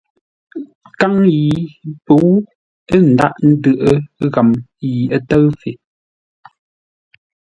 Kǎŋ 0.99 1.13
yi 1.35 1.47
pə̌u 2.05 2.31
ə́ 2.95 3.01
dǎghʼ 3.17 3.35
də́ghʼə́ 3.63 3.97
ghəm 4.33 4.49
yi 4.81 4.91
ə́ 5.15 5.19
tə́ʉ 5.27 5.43
fe. 5.59 5.71